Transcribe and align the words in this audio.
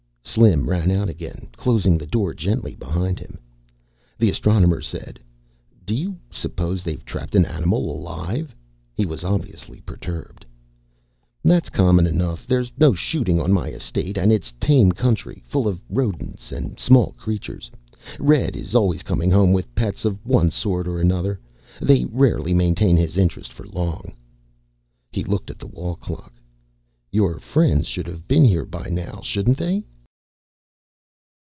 Slim 0.23 0.69
ran 0.69 0.91
out 0.91 1.09
again, 1.09 1.49
closing 1.51 1.97
the 1.97 2.05
door 2.07 2.33
gently 2.33 2.73
behind 2.75 3.19
him. 3.19 3.37
The 4.17 4.29
Astronomer 4.29 4.79
said, 4.79 5.19
"Do 5.85 5.93
you 5.93 6.15
suppose 6.29 6.83
they've 6.83 7.03
trapped 7.03 7.35
an 7.35 7.43
animal 7.43 7.91
alive?" 7.93 8.55
He 8.93 9.05
was 9.05 9.25
obviously 9.25 9.81
perturbed. 9.81 10.45
"That's 11.43 11.69
common 11.69 12.07
enough. 12.07 12.47
There's 12.47 12.71
no 12.77 12.93
shooting 12.93 13.41
on 13.41 13.51
my 13.51 13.69
estate 13.71 14.17
and 14.17 14.31
it's 14.31 14.53
tame 14.57 14.93
country, 14.93 15.41
full 15.43 15.67
of 15.67 15.81
rodents 15.89 16.53
and 16.53 16.79
small 16.79 17.11
creatures. 17.13 17.69
Red 18.17 18.55
is 18.55 18.73
always 18.73 19.03
coming 19.03 19.31
home 19.31 19.51
with 19.51 19.75
pets 19.75 20.05
of 20.05 20.23
one 20.25 20.49
sort 20.49 20.87
or 20.87 20.99
another. 21.01 21.41
They 21.81 22.05
rarely 22.05 22.53
maintain 22.53 22.95
his 22.95 23.17
interest 23.17 23.51
for 23.51 23.65
long." 23.67 24.13
He 25.11 25.25
looked 25.25 25.49
at 25.49 25.59
the 25.59 25.67
wall 25.67 25.95
clock. 25.97 26.31
"Your 27.11 27.37
friends 27.37 27.85
should 27.87 28.07
have 28.07 28.29
been 28.29 28.45
here 28.45 28.65
by 28.65 28.87
now, 28.87 29.19
shouldn't 29.23 29.57
they?" 29.57 29.83